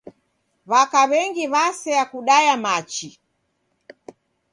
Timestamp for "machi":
2.65-3.09